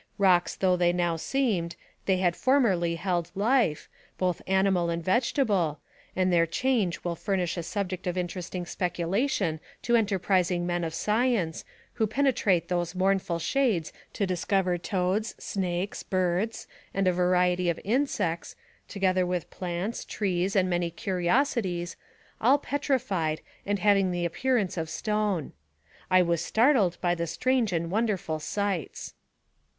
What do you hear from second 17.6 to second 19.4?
of insects, together